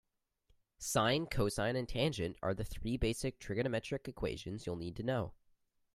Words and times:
Sine, 0.79 1.27
cosine 1.27 1.75
and 1.75 1.87
tangent 1.87 2.35
are 2.41 2.55
three 2.55 2.97
basic 2.97 3.37
trigonometric 3.39 4.07
equations 4.07 4.65
you'll 4.65 4.75
need 4.75 4.95
to 4.95 5.03
know. 5.03 5.31